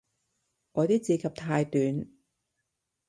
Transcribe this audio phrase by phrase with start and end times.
[0.71, 2.07] 我啲指甲太短